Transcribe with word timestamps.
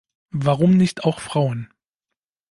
Warum 0.33 0.77
nicht 0.77 1.03
auch 1.03 1.19
Frauen? 1.19 1.71